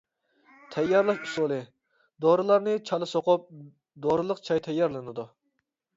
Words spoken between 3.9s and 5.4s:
دورىلىق چاي تەييارلىنىدۇ.